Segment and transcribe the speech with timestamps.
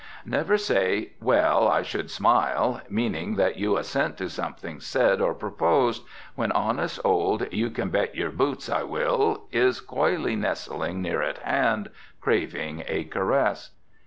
[0.25, 6.01] Never say, "Well, I should smile," meaning that you assent to something said or proposed,
[6.33, 11.37] when honest old "You can bet your boots I will" is coyly nestling near at
[11.37, 13.75] hand, craving a caress.